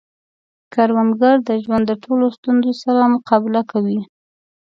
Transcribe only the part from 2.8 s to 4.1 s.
سره مقابله کوي